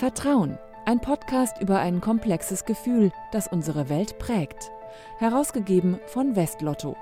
[0.00, 4.70] Vertrauen, ein Podcast über ein komplexes Gefühl, das unsere Welt prägt.
[5.18, 6.96] Herausgegeben von Westlotto.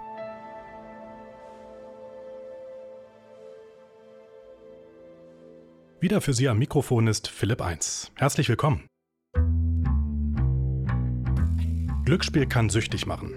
[6.01, 8.11] Wieder für Sie am Mikrofon ist Philipp 1.
[8.17, 8.89] Herzlich willkommen.
[12.05, 13.37] Glücksspiel kann süchtig machen.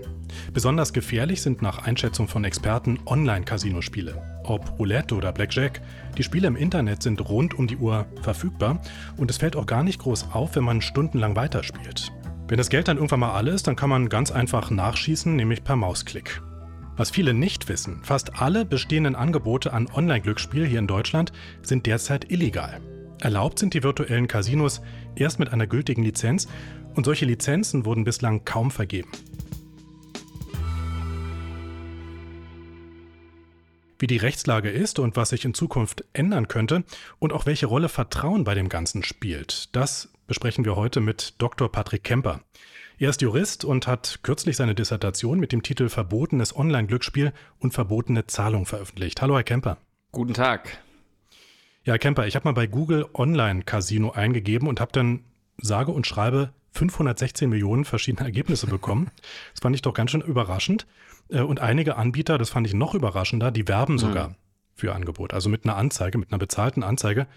[0.52, 4.31] Besonders gefährlich sind nach Einschätzung von Experten Online-Casino-Spiele.
[4.44, 5.82] Ob Roulette oder Blackjack,
[6.18, 8.82] die Spiele im Internet sind rund um die Uhr verfügbar
[9.18, 12.12] und es fällt auch gar nicht groß auf, wenn man stundenlang weiterspielt.
[12.48, 15.64] Wenn das Geld dann irgendwann mal alle ist, dann kann man ganz einfach nachschießen, nämlich
[15.64, 16.42] per Mausklick.
[16.98, 22.30] Was viele nicht wissen, fast alle bestehenden Angebote an Online-Glücksspiel hier in Deutschland sind derzeit
[22.30, 22.82] illegal.
[23.22, 24.82] Erlaubt sind die virtuellen Casinos
[25.16, 26.48] erst mit einer gültigen Lizenz
[26.96, 29.10] und solche Lizenzen wurden bislang kaum vergeben.
[34.02, 36.84] Wie die Rechtslage ist und was sich in Zukunft ändern könnte
[37.20, 39.76] und auch welche Rolle Vertrauen bei dem Ganzen spielt.
[39.76, 41.72] Das besprechen wir heute mit Dr.
[41.72, 42.42] Patrick Kemper.
[42.98, 48.28] Er ist Jurist und hat kürzlich seine Dissertation mit dem Titel Verbotenes Online-Glücksspiel und verbotene
[48.28, 49.22] Zahlung veröffentlicht.
[49.22, 49.78] Hallo, Herr Kemper.
[50.12, 50.80] Guten Tag.
[51.84, 55.24] Ja, Herr Kemper, ich habe mal bei Google Online-Casino eingegeben und habe dann
[55.58, 59.12] sage und schreibe 516 Millionen verschiedene Ergebnisse bekommen.
[59.54, 60.88] Das fand ich doch ganz schön überraschend.
[61.30, 64.36] Äh, und einige Anbieter, das fand ich noch überraschender, die werben sogar mhm.
[64.76, 65.34] für Angebot.
[65.34, 67.28] Also mit einer Anzeige, mit einer bezahlten Anzeige,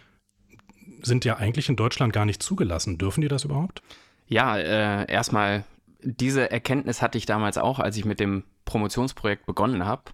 [1.03, 2.99] sind ja eigentlich in Deutschland gar nicht zugelassen.
[2.99, 3.83] Dürfen die das überhaupt?
[4.27, 5.65] Ja, äh, erstmal,
[6.03, 10.05] diese Erkenntnis hatte ich damals auch, als ich mit dem Promotionsprojekt begonnen habe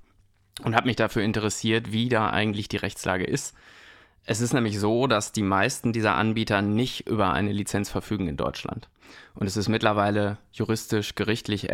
[0.65, 3.55] und habe mich dafür interessiert, wie da eigentlich die Rechtslage ist.
[4.25, 8.37] Es ist nämlich so, dass die meisten dieser Anbieter nicht über eine Lizenz verfügen in
[8.37, 8.89] Deutschland.
[9.34, 11.69] Und es ist mittlerweile juristisch, gerichtlich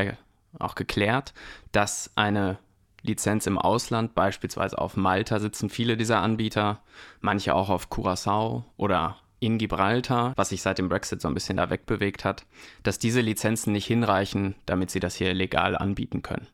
[0.59, 1.35] auch geklärt,
[1.73, 2.59] dass eine
[3.03, 6.81] Lizenz im Ausland, beispielsweise auf Malta sitzen viele dieser Anbieter,
[7.21, 11.59] manche auch auf Curacao oder in Gibraltar, was sich seit dem Brexit so ein bisschen
[11.59, 12.47] da wegbewegt hat,
[12.83, 16.49] dass diese Lizenzen nicht hinreichen, damit sie das hier legal anbieten können.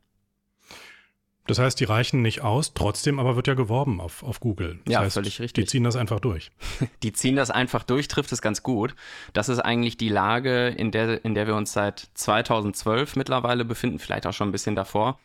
[1.47, 4.79] Das heißt, die reichen nicht aus, trotzdem aber wird ja geworben auf, auf Google.
[4.85, 5.65] Das ja, heißt, völlig richtig.
[5.65, 6.53] Die ziehen das einfach durch.
[7.03, 8.95] Die ziehen das einfach durch, trifft es ganz gut.
[9.33, 13.99] Das ist eigentlich die Lage, in der, in der wir uns seit 2012 mittlerweile befinden,
[13.99, 15.19] vielleicht auch schon ein bisschen davor.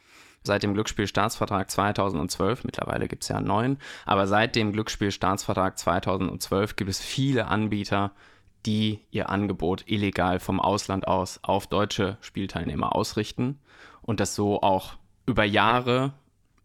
[0.43, 6.75] Seit dem Glücksspielstaatsvertrag 2012, mittlerweile gibt es ja einen neuen, aber seit dem Glücksspielstaatsvertrag 2012
[6.75, 8.11] gibt es viele Anbieter,
[8.65, 13.59] die ihr Angebot illegal vom Ausland aus auf deutsche Spielteilnehmer ausrichten
[14.01, 14.95] und das so auch
[15.27, 16.13] über Jahre,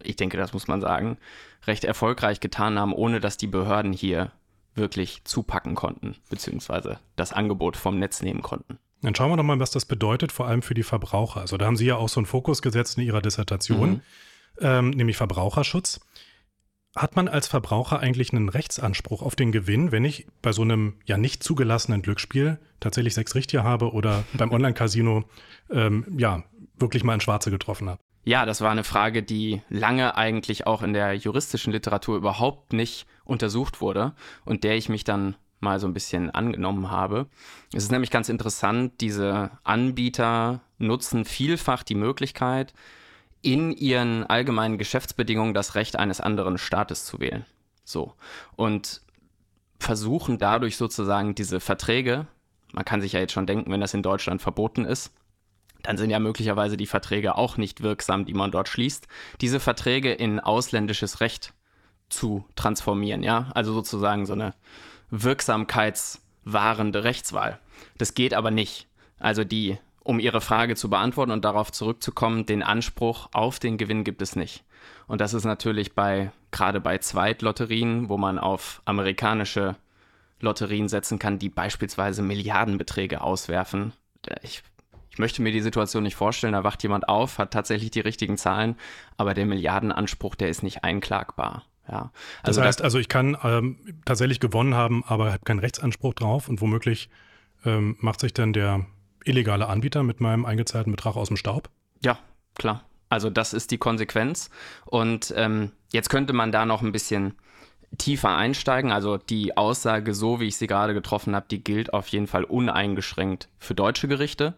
[0.02, 1.18] ich denke, das muss man sagen,
[1.66, 4.32] recht erfolgreich getan haben, ohne dass die Behörden hier
[4.74, 8.78] wirklich zupacken konnten, beziehungsweise das Angebot vom Netz nehmen konnten.
[9.02, 11.40] Dann schauen wir doch mal, was das bedeutet, vor allem für die Verbraucher.
[11.40, 14.00] Also da haben Sie ja auch so einen Fokus gesetzt in Ihrer Dissertation, mhm.
[14.60, 16.00] ähm, nämlich Verbraucherschutz.
[16.94, 20.94] Hat man als Verbraucher eigentlich einen Rechtsanspruch auf den Gewinn, wenn ich bei so einem
[21.04, 25.24] ja nicht zugelassenen Glücksspiel tatsächlich sechs Richtier habe oder beim Online-Casino
[25.70, 26.44] ähm, ja
[26.78, 28.00] wirklich mal ein Schwarze getroffen habe?
[28.24, 33.06] Ja, das war eine Frage, die lange eigentlich auch in der juristischen Literatur überhaupt nicht
[33.24, 34.12] untersucht wurde
[34.44, 37.26] und der ich mich dann mal so ein bisschen angenommen habe.
[37.72, 42.74] Es ist nämlich ganz interessant, diese Anbieter nutzen vielfach die Möglichkeit,
[43.42, 47.44] in ihren allgemeinen Geschäftsbedingungen das Recht eines anderen Staates zu wählen.
[47.84, 48.14] So.
[48.54, 49.02] Und
[49.78, 52.26] versuchen dadurch sozusagen diese Verträge,
[52.72, 55.12] man kann sich ja jetzt schon denken, wenn das in Deutschland verboten ist,
[55.82, 59.08] dann sind ja möglicherweise die Verträge auch nicht wirksam, die man dort schließt,
[59.40, 61.52] diese Verträge in ausländisches Recht
[62.08, 64.54] zu transformieren, ja, also sozusagen so eine
[65.10, 67.58] wirksamkeitswahrende Rechtswahl.
[67.98, 68.86] Das geht aber nicht.
[69.18, 74.04] Also die, um Ihre Frage zu beantworten und darauf zurückzukommen, den Anspruch auf den Gewinn
[74.04, 74.64] gibt es nicht.
[75.06, 79.76] Und das ist natürlich bei, gerade bei Zweitlotterien, wo man auf amerikanische
[80.40, 83.92] Lotterien setzen kann, die beispielsweise Milliardenbeträge auswerfen.
[84.42, 84.62] Ich
[85.12, 88.38] ich möchte mir die Situation nicht vorstellen, da wacht jemand auf, hat tatsächlich die richtigen
[88.38, 88.76] Zahlen,
[89.18, 91.66] aber der Milliardenanspruch, der ist nicht einklagbar.
[91.86, 92.12] Ja.
[92.42, 96.14] Also das heißt, da, also ich kann ähm, tatsächlich gewonnen haben, aber habe keinen Rechtsanspruch
[96.14, 97.10] drauf und womöglich
[97.66, 98.86] ähm, macht sich dann der
[99.24, 101.68] illegale Anbieter mit meinem eingezahlten Betrag aus dem Staub?
[102.02, 102.18] Ja,
[102.54, 102.84] klar.
[103.10, 104.48] Also das ist die Konsequenz.
[104.86, 107.34] Und ähm, jetzt könnte man da noch ein bisschen
[107.98, 108.90] tiefer einsteigen.
[108.90, 112.44] Also die Aussage, so wie ich sie gerade getroffen habe, die gilt auf jeden Fall
[112.44, 114.54] uneingeschränkt für deutsche Gerichte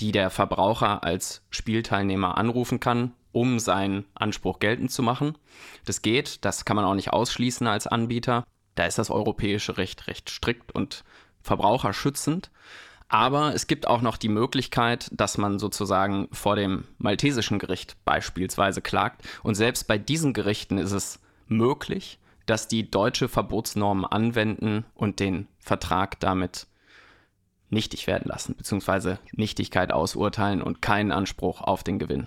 [0.00, 5.36] die der Verbraucher als Spielteilnehmer anrufen kann, um seinen Anspruch geltend zu machen.
[5.84, 8.44] Das geht, das kann man auch nicht ausschließen als Anbieter.
[8.74, 11.04] Da ist das europäische Recht recht strikt und
[11.42, 12.50] verbraucherschützend.
[13.08, 18.82] Aber es gibt auch noch die Möglichkeit, dass man sozusagen vor dem maltesischen Gericht beispielsweise
[18.82, 19.22] klagt.
[19.42, 25.48] Und selbst bei diesen Gerichten ist es möglich, dass die deutsche Verbotsnormen anwenden und den
[25.58, 26.66] Vertrag damit
[27.70, 32.26] nichtig werden lassen, beziehungsweise Nichtigkeit ausurteilen und keinen Anspruch auf den Gewinn.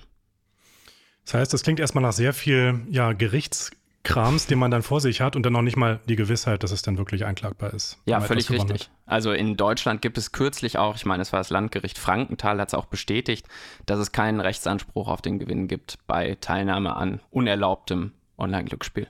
[1.25, 5.21] Das heißt, das klingt erstmal nach sehr viel ja, Gerichtskrams, den man dann vor sich
[5.21, 7.99] hat und dann noch nicht mal die Gewissheit, dass es dann wirklich einklagbar ist.
[8.05, 8.89] Ja, völlig richtig.
[9.05, 12.69] Also in Deutschland gibt es kürzlich auch, ich meine, es war das Landgericht Frankenthal, hat
[12.69, 13.47] es auch bestätigt,
[13.85, 19.07] dass es keinen Rechtsanspruch auf den Gewinn gibt bei Teilnahme an unerlaubtem Online-Glücksspiel.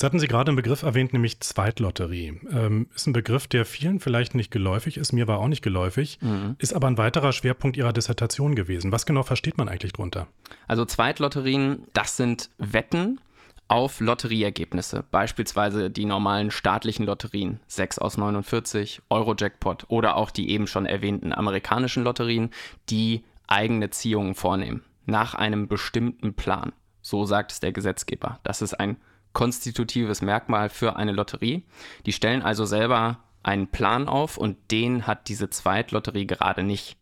[0.00, 2.40] Jetzt hatten Sie gerade einen Begriff erwähnt, nämlich Zweitlotterie.
[2.50, 6.18] Ähm, ist ein Begriff, der vielen vielleicht nicht geläufig ist, mir war auch nicht geläufig,
[6.22, 6.56] mhm.
[6.56, 8.92] ist aber ein weiterer Schwerpunkt Ihrer Dissertation gewesen.
[8.92, 10.26] Was genau versteht man eigentlich drunter?
[10.66, 13.20] Also Zweitlotterien, das sind Wetten
[13.68, 20.66] auf Lotterieergebnisse, beispielsweise die normalen staatlichen Lotterien, 6 aus 49, Eurojackpot oder auch die eben
[20.66, 22.48] schon erwähnten amerikanischen Lotterien,
[22.88, 26.72] die eigene Ziehungen vornehmen, nach einem bestimmten Plan.
[27.02, 28.40] So sagt es der Gesetzgeber.
[28.44, 28.96] Das ist ein
[29.32, 31.62] konstitutives Merkmal für eine Lotterie.
[32.06, 36.96] Die stellen also selber einen Plan auf und den hat diese Zweitlotterie gerade nicht.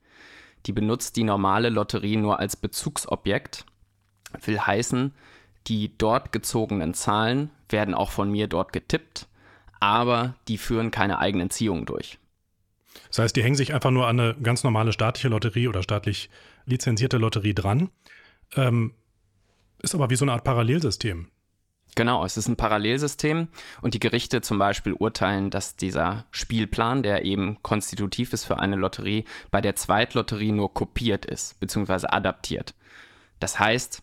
[0.67, 3.65] Die benutzt die normale Lotterie nur als Bezugsobjekt.
[4.45, 5.13] Will heißen,
[5.67, 9.27] die dort gezogenen Zahlen werden auch von mir dort getippt,
[9.81, 12.19] aber die führen keine eigenen Ziehungen durch.
[13.09, 16.31] Das heißt, die hängen sich einfach nur an eine ganz normale staatliche Lotterie oder staatlich
[16.67, 17.91] lizenzierte Lotterie dran.
[18.57, 18.93] Ähm,
[19.81, 21.29] ist aber wie so eine Art Parallelsystem.
[21.95, 23.49] Genau, es ist ein Parallelsystem
[23.83, 28.77] und die Gerichte zum Beispiel urteilen, dass dieser Spielplan, der eben konstitutiv ist für eine
[28.77, 32.75] Lotterie, bei der Zweitlotterie nur kopiert ist, beziehungsweise adaptiert.
[33.41, 34.03] Das heißt,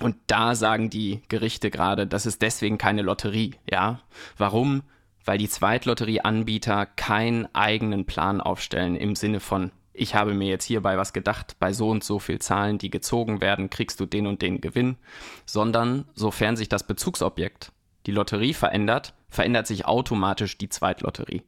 [0.00, 4.00] und da sagen die Gerichte gerade, das ist deswegen keine Lotterie, ja.
[4.36, 4.82] Warum?
[5.24, 10.96] Weil die Zweitlotterieanbieter keinen eigenen Plan aufstellen im Sinne von ich habe mir jetzt hierbei
[10.96, 14.42] was gedacht, bei so und so viel Zahlen, die gezogen werden, kriegst du den und
[14.42, 14.96] den Gewinn,
[15.44, 17.72] sondern sofern sich das Bezugsobjekt,
[18.06, 21.42] die Lotterie verändert, verändert sich automatisch die Zweitlotterie.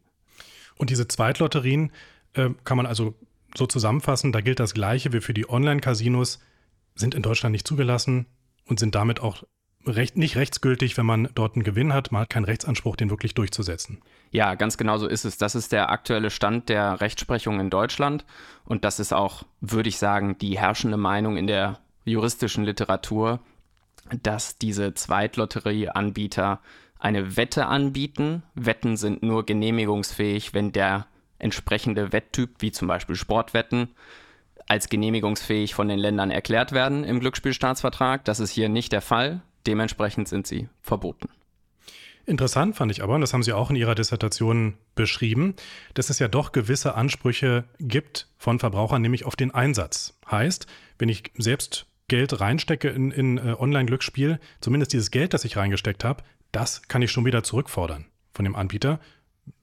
[0.76, 1.92] Und diese Zweitlotterien
[2.34, 3.14] äh, kann man also
[3.56, 6.40] so zusammenfassen, da gilt das Gleiche wie für die Online-Casinos,
[6.94, 8.26] sind in Deutschland nicht zugelassen
[8.66, 9.44] und sind damit auch
[9.86, 12.12] recht, nicht rechtsgültig, wenn man dort einen Gewinn hat.
[12.12, 14.00] Man hat keinen Rechtsanspruch, den wirklich durchzusetzen.
[14.30, 15.38] Ja, ganz genau so ist es.
[15.38, 18.24] Das ist der aktuelle Stand der Rechtsprechung in Deutschland.
[18.64, 23.40] Und das ist auch, würde ich sagen, die herrschende Meinung in der juristischen Literatur,
[24.22, 26.60] dass diese Zweitlotterieanbieter
[26.98, 28.42] eine Wette anbieten.
[28.54, 31.06] Wetten sind nur genehmigungsfähig, wenn der
[31.38, 33.88] entsprechende Wetttyp, wie zum Beispiel Sportwetten,
[34.66, 38.24] als genehmigungsfähig von den Ländern erklärt werden im Glücksspielstaatsvertrag.
[38.24, 39.42] Das ist hier nicht der Fall.
[39.66, 41.28] Dementsprechend sind sie verboten.
[42.26, 45.54] Interessant fand ich aber, und das haben Sie auch in Ihrer Dissertation beschrieben,
[45.92, 50.18] dass es ja doch gewisse Ansprüche gibt von Verbrauchern, nämlich auf den Einsatz.
[50.30, 50.66] Heißt,
[50.98, 56.04] wenn ich selbst Geld reinstecke in, in äh, Online-Glücksspiel, zumindest dieses Geld, das ich reingesteckt
[56.04, 56.22] habe,
[56.52, 59.00] das kann ich schon wieder zurückfordern von dem Anbieter,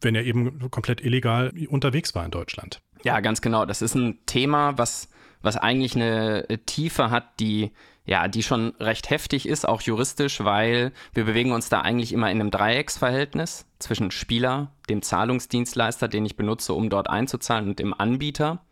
[0.02, 2.82] wenn er eben komplett illegal unterwegs war in Deutschland.
[3.04, 3.66] Ja, ganz genau.
[3.66, 5.10] Das ist ein Thema, was,
[5.42, 7.72] was eigentlich eine Tiefe hat, die
[8.06, 12.32] ja, die schon recht heftig ist, auch juristisch, weil wir bewegen uns da eigentlich immer
[12.32, 17.94] in einem Dreiecksverhältnis zwischen Spieler, dem Zahlungsdienstleister, den ich benutze, um dort einzuzahlen, und dem
[17.94, 18.66] Anbieter.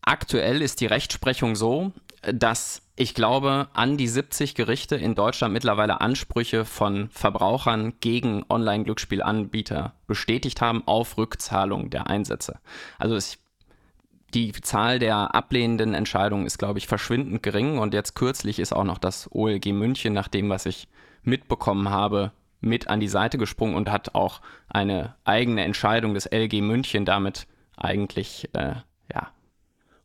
[0.00, 6.00] Aktuell ist die Rechtsprechung so, dass ich glaube, an die 70 Gerichte in Deutschland mittlerweile
[6.00, 12.58] Ansprüche von Verbrauchern gegen Online-Glücksspielanbieter bestätigt haben auf Rückzahlung der Einsätze.
[12.98, 13.38] Also ich
[14.34, 17.78] die Zahl der ablehnenden Entscheidungen ist, glaube ich, verschwindend gering.
[17.78, 20.88] Und jetzt kürzlich ist auch noch das OLG München, nach dem, was ich
[21.22, 26.60] mitbekommen habe, mit an die Seite gesprungen und hat auch eine eigene Entscheidung des LG
[26.60, 28.74] München damit eigentlich, äh,
[29.12, 29.32] ja,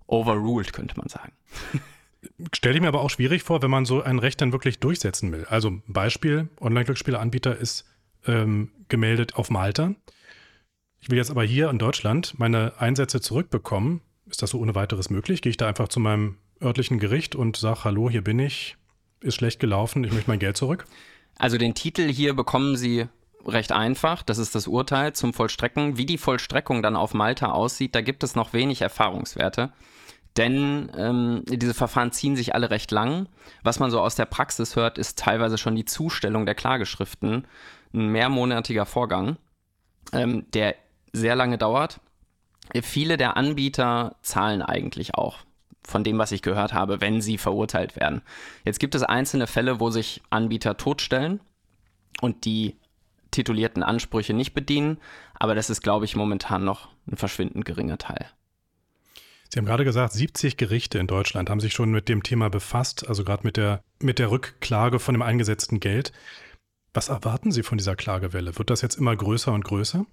[0.07, 1.33] overruled, könnte man sagen.
[2.53, 5.31] Stelle ich mir aber auch schwierig vor, wenn man so ein Recht dann wirklich durchsetzen
[5.31, 5.45] will.
[5.49, 7.85] Also Beispiel, Online-Glücksspieleanbieter ist
[8.25, 9.95] ähm, gemeldet auf Malta.
[10.99, 14.01] Ich will jetzt aber hier in Deutschland meine Einsätze zurückbekommen
[14.33, 15.43] ist das so ohne weiteres möglich?
[15.43, 18.77] Gehe ich da einfach zu meinem örtlichen Gericht und sage, hallo, hier bin ich,
[19.21, 20.85] ist schlecht gelaufen, ich möchte mein Geld zurück?
[21.37, 23.07] Also den Titel hier bekommen Sie
[23.45, 24.23] recht einfach.
[24.23, 25.97] Das ist das Urteil zum Vollstrecken.
[25.97, 29.71] Wie die Vollstreckung dann auf Malta aussieht, da gibt es noch wenig Erfahrungswerte.
[30.35, 33.29] Denn ähm, diese Verfahren ziehen sich alle recht lang.
[33.61, 37.45] Was man so aus der Praxis hört, ist teilweise schon die Zustellung der Klageschriften.
[37.93, 39.37] Ein mehrmonatiger Vorgang,
[40.11, 40.75] ähm, der
[41.11, 41.99] sehr lange dauert.
[42.81, 45.39] Viele der Anbieter zahlen eigentlich auch
[45.85, 48.21] von dem, was ich gehört habe, wenn sie verurteilt werden.
[48.63, 51.41] Jetzt gibt es einzelne Fälle, wo sich Anbieter totstellen
[52.21, 52.77] und die
[53.31, 54.97] titulierten Ansprüche nicht bedienen,
[55.33, 58.27] aber das ist, glaube ich, momentan noch ein verschwindend geringer Teil.
[59.49, 63.07] Sie haben gerade gesagt, 70 Gerichte in Deutschland haben sich schon mit dem Thema befasst,
[63.07, 66.11] also gerade mit der, mit der Rückklage von dem eingesetzten Geld.
[66.93, 68.57] Was erwarten Sie von dieser Klagewelle?
[68.57, 70.05] Wird das jetzt immer größer und größer?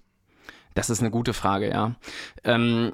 [0.73, 1.95] Das ist eine gute Frage, ja.
[2.43, 2.93] Ähm,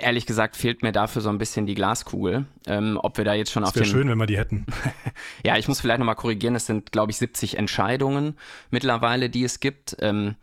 [0.00, 2.46] ehrlich gesagt fehlt mir dafür so ein bisschen die Glaskugel.
[2.66, 3.84] Ähm, ob wir da jetzt schon das auf den.
[3.84, 4.66] schön, wenn wir die hätten.
[5.44, 6.54] ja, ich muss vielleicht nochmal korrigieren.
[6.54, 8.36] Es sind, glaube ich, 70 Entscheidungen
[8.70, 9.96] mittlerweile, die es gibt.
[10.00, 10.36] Ähm,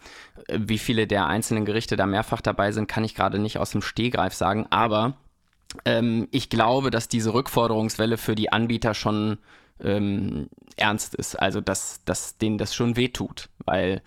[0.49, 3.81] wie viele der einzelnen Gerichte da mehrfach dabei sind, kann ich gerade nicht aus dem
[3.81, 4.67] Stehgreif sagen.
[4.69, 5.17] Aber
[5.85, 9.39] ähm, ich glaube, dass diese Rückforderungswelle für die Anbieter schon
[9.81, 11.35] ähm, ernst ist.
[11.35, 13.49] Also, dass, dass denen das schon wehtut.
[13.65, 14.01] Weil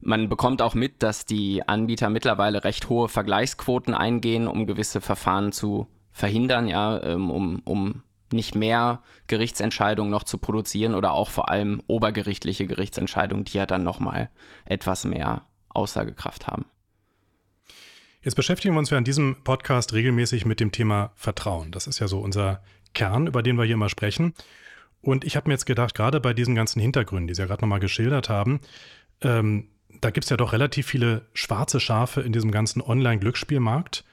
[0.00, 5.52] man bekommt auch mit, dass die Anbieter mittlerweile recht hohe Vergleichsquoten eingehen, um gewisse Verfahren
[5.52, 8.02] zu verhindern, ja, ähm, um, um
[8.32, 13.82] nicht mehr Gerichtsentscheidungen noch zu produzieren oder auch vor allem obergerichtliche Gerichtsentscheidungen, die ja dann
[13.82, 14.30] nochmal
[14.64, 16.66] etwas mehr Aussagekraft haben.
[18.22, 21.72] Jetzt beschäftigen wir uns ja in diesem Podcast regelmäßig mit dem Thema Vertrauen.
[21.72, 24.34] Das ist ja so unser Kern, über den wir hier immer sprechen.
[25.00, 27.62] Und ich habe mir jetzt gedacht, gerade bei diesen ganzen Hintergründen, die Sie ja gerade
[27.62, 28.60] nochmal geschildert haben,
[29.22, 29.68] ähm,
[30.00, 34.04] da gibt es ja doch relativ viele schwarze Schafe in diesem ganzen Online-Glücksspielmarkt.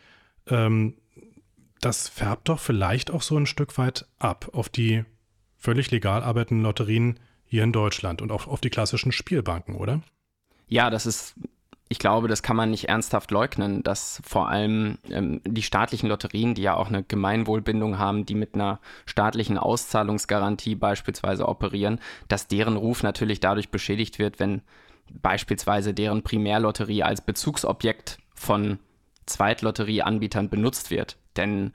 [0.48, 0.96] Ähm,
[1.82, 5.04] das färbt doch vielleicht auch so ein Stück weit ab auf die
[5.58, 10.02] völlig legal arbeitenden Lotterien hier in Deutschland und auch auf die klassischen Spielbanken, oder?
[10.68, 11.36] Ja, das ist,
[11.88, 16.56] ich glaube, das kann man nicht ernsthaft leugnen, dass vor allem ähm, die staatlichen Lotterien,
[16.56, 22.76] die ja auch eine Gemeinwohlbindung haben, die mit einer staatlichen Auszahlungsgarantie beispielsweise operieren, dass deren
[22.76, 24.62] Ruf natürlich dadurch beschädigt wird, wenn
[25.12, 28.80] beispielsweise deren Primärlotterie als Bezugsobjekt von
[29.26, 31.18] Zweitlotterieanbietern benutzt wird.
[31.36, 31.74] Denn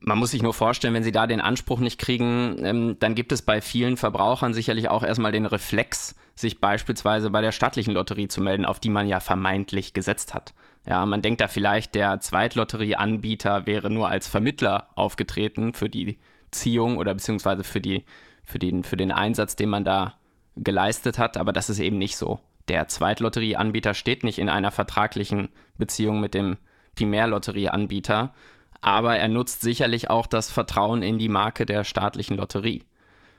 [0.00, 3.32] man muss sich nur vorstellen, wenn sie da den Anspruch nicht kriegen, ähm, dann gibt
[3.32, 8.28] es bei vielen Verbrauchern sicherlich auch erstmal den Reflex, sich beispielsweise bei der staatlichen Lotterie
[8.28, 10.52] zu melden, auf die man ja vermeintlich gesetzt hat.
[10.86, 16.18] Ja, man denkt da vielleicht, der Zweitlotterieanbieter wäre nur als Vermittler aufgetreten für die
[16.50, 18.04] Ziehung oder beziehungsweise für, die,
[18.44, 20.14] für, den, für den Einsatz, den man da
[20.56, 22.40] geleistet hat, aber das ist eben nicht so.
[22.68, 25.48] Der Zweitlotterieanbieter steht nicht in einer vertraglichen
[25.78, 26.56] Beziehung mit dem
[26.96, 28.34] Primärlotterieanbieter,
[28.80, 32.82] aber er nutzt sicherlich auch das Vertrauen in die Marke der staatlichen Lotterie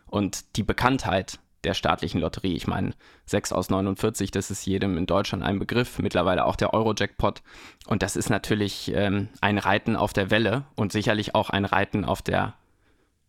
[0.06, 2.56] und die Bekanntheit der staatlichen Lotterie.
[2.56, 2.94] Ich meine,
[3.26, 7.42] 6 aus 49, das ist jedem in Deutschland ein Begriff, mittlerweile auch der Euro-Jackpot.
[7.88, 12.06] Und das ist natürlich ähm, ein Reiten auf der Welle und sicherlich auch ein Reiten
[12.06, 12.54] auf der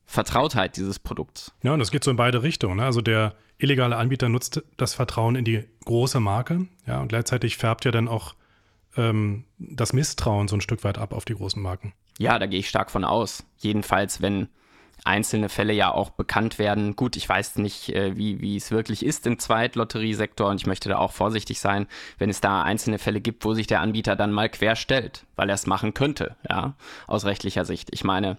[0.04, 1.52] Vertrautheit dieses Produkts.
[1.62, 2.76] Ja, und das geht so in beide Richtungen.
[2.76, 2.84] Ne?
[2.84, 7.84] Also der illegale Anbieter nutzt das Vertrauen in die große Marke, ja, und gleichzeitig färbt
[7.84, 8.34] ja dann auch
[8.96, 11.92] ähm, das Misstrauen so ein Stück weit ab auf die großen Marken.
[12.18, 13.44] Ja, da gehe ich stark von aus.
[13.58, 14.48] Jedenfalls, wenn
[15.04, 16.96] einzelne Fälle ja auch bekannt werden.
[16.96, 20.88] Gut, ich weiß nicht, äh, wie, wie es wirklich ist im Zweitlotteriesektor und ich möchte
[20.88, 21.86] da auch vorsichtig sein,
[22.18, 25.48] wenn es da einzelne Fälle gibt, wo sich der Anbieter dann mal quer stellt, weil
[25.48, 26.74] er es machen könnte, ja,
[27.06, 27.88] aus rechtlicher Sicht.
[27.92, 28.38] Ich meine,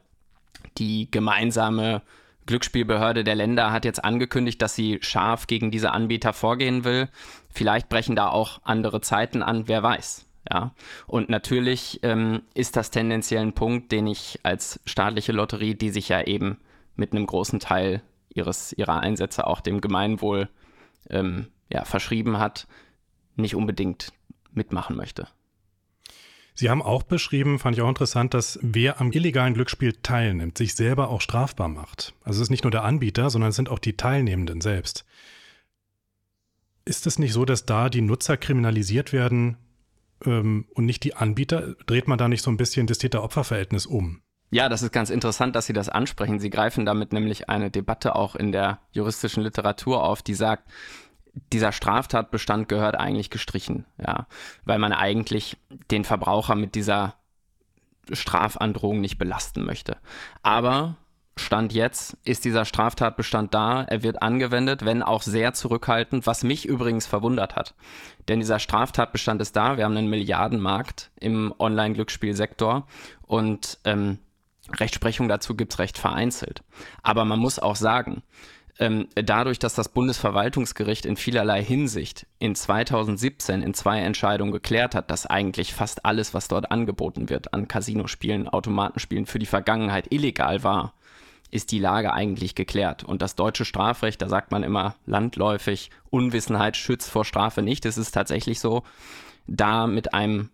[0.78, 2.02] die gemeinsame
[2.50, 7.08] Glücksspielbehörde der Länder hat jetzt angekündigt, dass sie scharf gegen diese Anbieter vorgehen will.
[7.54, 10.26] Vielleicht brechen da auch andere Zeiten an, wer weiß.
[10.52, 10.74] Ja,
[11.06, 16.10] und natürlich ähm, ist das tendenziell ein Punkt, den ich als staatliche Lotterie, die sich
[16.10, 16.58] ja eben
[16.96, 20.50] mit einem großen Teil ihres, ihrer Einsätze auch dem Gemeinwohl
[21.12, 22.66] ähm, ja, verschrieben hat,
[23.36, 24.12] nicht unbedingt
[24.52, 25.28] mitmachen möchte.
[26.60, 30.76] Sie haben auch beschrieben, fand ich auch interessant, dass wer am illegalen Glücksspiel teilnimmt, sich
[30.76, 32.14] selber auch strafbar macht.
[32.26, 35.06] Also es ist nicht nur der Anbieter, sondern es sind auch die Teilnehmenden selbst.
[36.84, 39.56] Ist es nicht so, dass da die Nutzer kriminalisiert werden
[40.26, 41.76] ähm, und nicht die Anbieter?
[41.86, 44.20] Dreht man da nicht so ein bisschen das Täter-Opfer-Verhältnis um?
[44.52, 46.42] Ja, das ist ganz interessant, dass Sie das ansprechen.
[46.42, 50.70] Sie greifen damit nämlich eine Debatte auch in der juristischen Literatur auf, die sagt,
[51.54, 54.28] dieser Straftatbestand gehört eigentlich gestrichen, ja,
[54.66, 55.58] weil man eigentlich
[55.92, 57.16] den Verbraucher mit dieser
[58.12, 59.98] Strafandrohung nicht belasten möchte.
[60.42, 60.96] Aber
[61.40, 66.66] Stand jetzt ist dieser Straftatbestand da, er wird angewendet, wenn auch sehr zurückhaltend, was mich
[66.66, 67.76] übrigens verwundert hat.
[68.28, 72.88] Denn dieser Straftatbestand ist da, wir haben einen Milliardenmarkt im Online-Glücksspielsektor
[73.22, 74.20] und ähm,
[74.78, 76.64] Rechtsprechung dazu gibt es recht vereinzelt.
[77.02, 78.22] Aber man muss auch sagen,
[79.16, 85.26] dadurch, dass das Bundesverwaltungsgericht in vielerlei Hinsicht in 2017 in zwei Entscheidungen geklärt hat, dass
[85.26, 90.94] eigentlich fast alles, was dort angeboten wird an Casinospielen, Automatenspielen für die Vergangenheit illegal war,
[91.52, 93.04] ist die Lage eigentlich geklärt.
[93.04, 97.86] Und das deutsche Strafrecht, da sagt man immer landläufig, Unwissenheit schützt vor Strafe nicht.
[97.86, 98.84] Es ist tatsächlich so,
[99.46, 100.52] da mit einem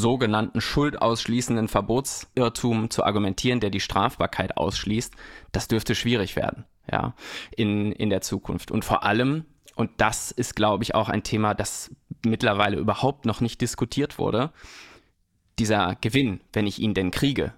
[0.00, 5.14] sogenannten schuldausschließenden Verbotsirrtum zu argumentieren, der die Strafbarkeit ausschließt,
[5.52, 7.14] das dürfte schwierig werden ja,
[7.56, 8.70] in, in der Zukunft.
[8.70, 13.40] Und vor allem, und das ist, glaube ich, auch ein Thema, das mittlerweile überhaupt noch
[13.40, 14.50] nicht diskutiert wurde,
[15.58, 17.52] dieser Gewinn, wenn ich ihn denn kriege,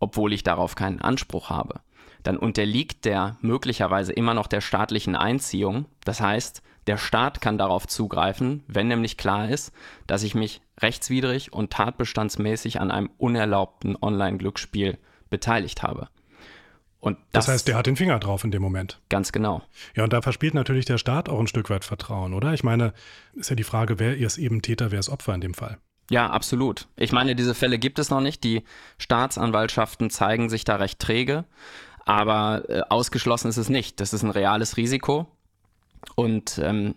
[0.00, 1.80] obwohl ich darauf keinen Anspruch habe,
[2.22, 5.86] dann unterliegt der möglicherweise immer noch der staatlichen Einziehung.
[6.04, 9.72] Das heißt, Der Staat kann darauf zugreifen, wenn nämlich klar ist,
[10.06, 14.98] dass ich mich rechtswidrig und tatbestandsmäßig an einem unerlaubten Online-Glücksspiel
[15.30, 16.08] beteiligt habe.
[17.00, 18.98] Und das, das, heißt, der hat den Finger drauf in dem Moment.
[19.10, 19.62] Ganz genau.
[19.94, 22.54] Ja, und da verspielt natürlich der Staat auch ein Stück weit Vertrauen, oder?
[22.54, 22.94] Ich meine,
[23.34, 25.76] ist ja die Frage, wer ist eben Täter, wer ist Opfer in dem Fall?
[26.10, 26.88] Ja, absolut.
[26.96, 28.42] Ich meine, diese Fälle gibt es noch nicht.
[28.42, 28.62] Die
[28.98, 31.44] Staatsanwaltschaften zeigen sich da recht träge,
[32.06, 34.00] aber äh, ausgeschlossen ist es nicht.
[34.00, 35.26] Das ist ein reales Risiko.
[36.16, 36.94] Und ähm,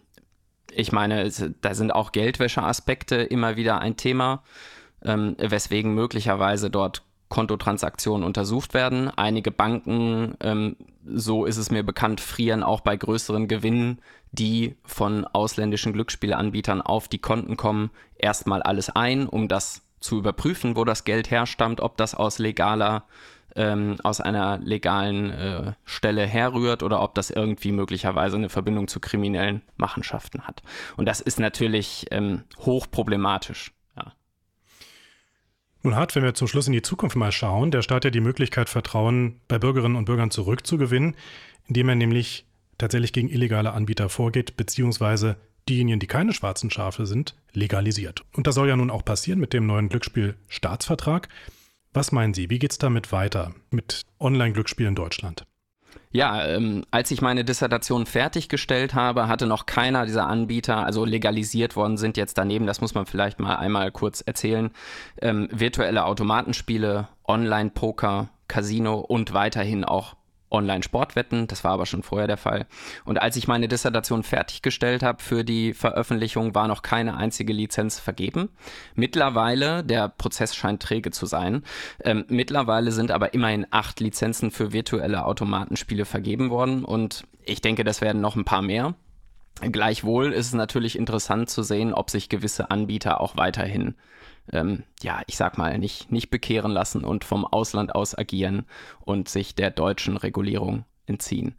[0.72, 4.44] ich meine, da sind auch Geldwäscheaspekte immer wieder ein Thema,
[5.04, 9.10] ähm, weswegen möglicherweise dort Kontotransaktionen untersucht werden.
[9.16, 14.00] Einige Banken, ähm, so ist es mir bekannt, frieren auch bei größeren Gewinnen,
[14.32, 20.76] die von ausländischen Glücksspielanbietern auf die Konten kommen, erstmal alles ein, um das zu überprüfen,
[20.76, 23.06] wo das Geld herstammt, ob das aus legaler
[23.56, 29.00] ähm, aus einer legalen äh, Stelle herrührt oder ob das irgendwie möglicherweise eine Verbindung zu
[29.00, 30.62] kriminellen Machenschaften hat.
[30.96, 33.72] Und das ist natürlich ähm, hochproblematisch.
[35.84, 38.20] Nun hat, wenn wir zum Schluss in die Zukunft mal schauen, der Staat ja die
[38.20, 41.16] Möglichkeit, Vertrauen bei Bürgerinnen und Bürgern zurückzugewinnen,
[41.68, 42.46] indem er nämlich
[42.78, 45.38] tatsächlich gegen illegale Anbieter vorgeht, beziehungsweise
[45.70, 48.26] diejenigen, die keine schwarzen Schafe sind, legalisiert.
[48.34, 51.30] Und das soll ja nun auch passieren mit dem neuen Glücksspiel-Staatsvertrag.
[51.98, 55.48] Was meinen Sie, wie geht es damit weiter mit Online-Glücksspiel in Deutschland?
[56.12, 61.76] Ja, ähm, als ich meine Dissertation fertiggestellt habe, hatte noch keiner dieser Anbieter, also legalisiert
[61.76, 64.70] worden sind jetzt daneben, das muss man vielleicht mal einmal kurz erzählen,
[65.24, 70.16] ähm, virtuelle Automatenspiele, Online-Poker, Casino und weiterhin auch
[70.50, 71.48] Online-Sportwetten.
[71.48, 72.66] Das war aber schon vorher der Fall.
[73.06, 78.00] Und als ich meine Dissertation fertiggestellt habe für die Veröffentlichung, war noch keine einzige Lizenz
[78.00, 78.50] vergeben.
[78.96, 81.64] Mittlerweile, der Prozess scheint träge zu sein,
[82.04, 86.86] ähm, mittlerweile sind aber immerhin acht Lizenzen für virtuelle Automatenspiele vergeben worden.
[86.86, 88.96] Und ich denke, das werden noch ein paar mehr.
[89.62, 93.96] Gleichwohl ist es natürlich interessant zu sehen, ob sich gewisse Anbieter auch weiterhin
[94.52, 98.66] ähm, ja, ich sag mal, nicht, nicht bekehren lassen und vom Ausland aus agieren
[99.02, 101.56] und sich der deutschen Regulierung entziehen.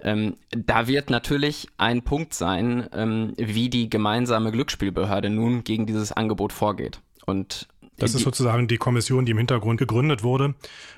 [0.00, 6.12] Ähm, da wird natürlich ein Punkt sein, ähm, wie die gemeinsame Glücksspielbehörde nun gegen dieses
[6.12, 7.00] Angebot vorgeht.
[7.24, 10.54] Und das ist sozusagen die Kommission, die im Hintergrund gegründet wurde,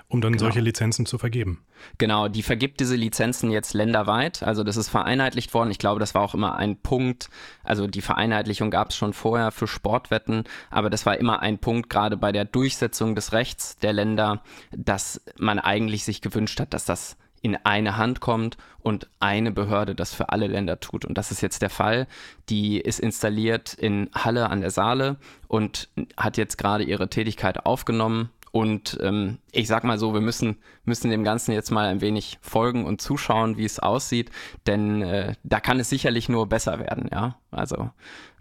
[0.09, 0.45] um dann genau.
[0.45, 1.65] solche Lizenzen zu vergeben.
[1.99, 4.43] Genau, die vergibt diese Lizenzen jetzt länderweit.
[4.43, 5.71] Also das ist vereinheitlicht worden.
[5.71, 7.31] Ich glaube, das war auch immer ein Punkt.
[7.63, 11.89] Also die Vereinheitlichung gab es schon vorher für Sportwetten, aber das war immer ein Punkt,
[11.89, 14.43] gerade bei der Durchsetzung des Rechts der Länder,
[14.77, 19.95] dass man eigentlich sich gewünscht hat, dass das in eine Hand kommt und eine Behörde
[19.95, 21.05] das für alle Länder tut.
[21.05, 22.07] Und das ist jetzt der Fall.
[22.49, 28.31] Die ist installiert in Halle an der Saale und hat jetzt gerade ihre Tätigkeit aufgenommen.
[28.51, 32.39] Und ähm, ich sag mal so, wir müssen, müssen dem Ganzen jetzt mal ein wenig
[32.41, 34.31] folgen und zuschauen, wie es aussieht,
[34.67, 37.37] denn äh, da kann es sicherlich nur besser werden, ja.
[37.51, 37.91] Also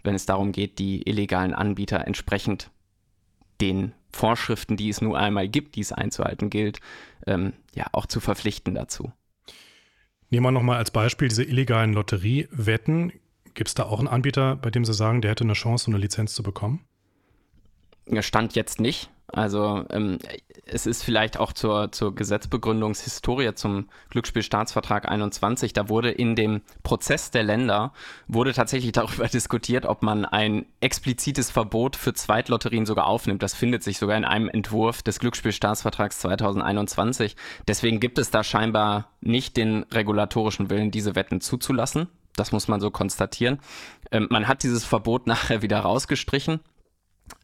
[0.02, 2.70] wenn es darum geht, die illegalen Anbieter entsprechend
[3.60, 6.80] den Vorschriften, die es nur einmal gibt, die es einzuhalten gilt,
[7.26, 9.12] ähm, ja auch zu verpflichten dazu.
[10.30, 13.12] Nehmen wir nochmal als Beispiel diese illegalen Lotteriewetten.
[13.54, 15.90] Gibt es da auch einen Anbieter, bei dem Sie sagen, der hätte eine Chance, so
[15.90, 16.84] eine Lizenz zu bekommen?
[18.20, 19.10] Stand jetzt nicht.
[19.30, 20.18] Also ähm,
[20.64, 27.30] es ist vielleicht auch zur, zur Gesetzbegründungshistorie zum Glücksspielstaatsvertrag 21, da wurde in dem Prozess
[27.30, 27.92] der Länder,
[28.26, 33.42] wurde tatsächlich darüber diskutiert, ob man ein explizites Verbot für Zweitlotterien sogar aufnimmt.
[33.42, 37.36] Das findet sich sogar in einem Entwurf des Glücksspielstaatsvertrags 2021.
[37.66, 42.08] Deswegen gibt es da scheinbar nicht den regulatorischen Willen, diese Wetten zuzulassen.
[42.34, 43.58] Das muss man so konstatieren.
[44.10, 46.60] Ähm, man hat dieses Verbot nachher wieder rausgestrichen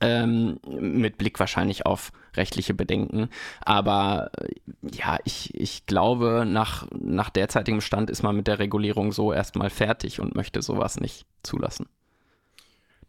[0.01, 3.29] ähm, mit Blick wahrscheinlich auf rechtliche Bedenken.
[3.61, 4.55] Aber äh,
[4.92, 9.70] ja, ich, ich glaube, nach, nach derzeitigem Stand ist man mit der Regulierung so erstmal
[9.70, 11.87] fertig und möchte sowas nicht zulassen.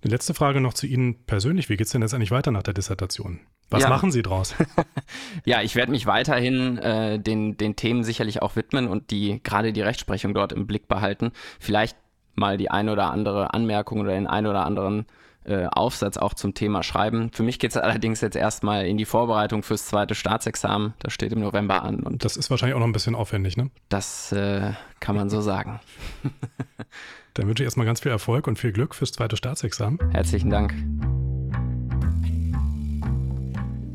[0.04, 1.68] Die letzte Frage noch zu Ihnen persönlich.
[1.68, 3.40] Wie geht es denn jetzt eigentlich weiter nach der Dissertation?
[3.72, 3.90] Was ja.
[3.90, 4.54] machen Sie draus?
[5.46, 9.74] ja, ich werde mich weiterhin äh, den, den Themen sicherlich auch widmen und die gerade
[9.74, 11.32] die Rechtsprechung dort im Blick behalten.
[11.60, 11.98] Vielleicht
[12.36, 15.08] mal die eine oder andere Anmerkung oder den ein oder anderen
[15.46, 17.30] äh, Aufsatz auch zum Thema schreiben.
[17.32, 20.94] Für mich geht es allerdings jetzt erstmal in die Vorbereitung fürs zweite Staatsexamen.
[21.00, 22.02] Das steht im November an.
[22.02, 23.70] Und das ist wahrscheinlich auch noch ein bisschen aufwendig, ne?
[23.90, 25.80] Das äh, kann man so sagen.
[27.36, 30.00] Dann wünsche ich erstmal ganz viel Erfolg und viel Glück fürs zweite Staatsexamen.
[30.12, 30.74] Herzlichen Dank.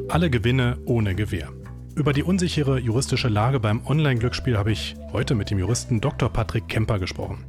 [0.09, 1.51] Alle Gewinne ohne Gewähr.
[1.95, 6.29] Über die unsichere juristische Lage beim Online-Glücksspiel habe ich heute mit dem Juristen Dr.
[6.29, 7.45] Patrick Kemper gesprochen.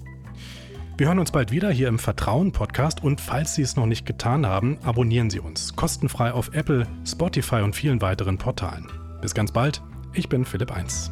[1.01, 4.05] Wir hören uns bald wieder hier im Vertrauen Podcast und falls Sie es noch nicht
[4.05, 8.85] getan haben, abonnieren Sie uns kostenfrei auf Apple, Spotify und vielen weiteren Portalen.
[9.19, 9.81] Bis ganz bald,
[10.13, 11.11] ich bin Philipp 1.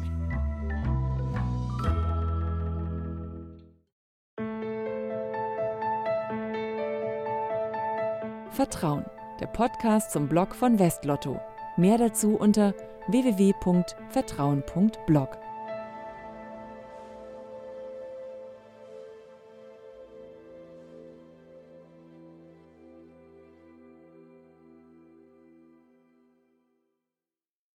[8.52, 9.04] Vertrauen,
[9.40, 11.40] der Podcast zum Blog von Westlotto.
[11.76, 12.74] Mehr dazu unter
[13.08, 15.49] www.vertrauen.blog.